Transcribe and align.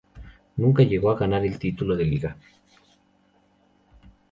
Nunca 0.57 0.81
llegó 0.81 1.11
a 1.11 1.15
ganar 1.15 1.45
el 1.45 1.59
título 1.59 1.95
de 1.95 2.05
liga. 2.05 2.35